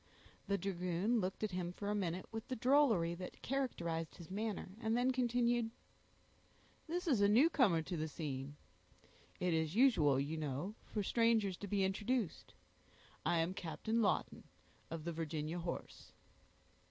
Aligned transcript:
The 0.47 0.57
dragoon 0.57 1.19
looked 1.19 1.43
at 1.43 1.51
him 1.51 1.71
for 1.71 1.87
a 1.91 1.93
minute 1.93 2.25
with 2.31 2.47
the 2.47 2.55
drollery 2.55 3.13
that 3.13 3.39
characterized 3.43 4.15
his 4.15 4.31
manner, 4.31 4.69
and 4.81 4.97
then 4.97 5.11
continued,— 5.11 5.69
"This 6.87 7.07
is 7.07 7.21
a 7.21 7.29
newcomer 7.29 7.83
in 7.87 7.99
the 7.99 8.07
scene; 8.07 8.55
it 9.39 9.53
is 9.53 9.75
usual, 9.75 10.19
you 10.19 10.37
know, 10.37 10.73
for 10.87 11.03
strangers 11.03 11.55
to 11.57 11.67
be 11.67 11.83
introduced; 11.83 12.55
I 13.27 13.37
am 13.41 13.53
Captain 13.53 14.01
Lawton, 14.01 14.45
of 14.89 15.03
the 15.03 15.13
Virginia 15.13 15.59
horse." 15.59 16.11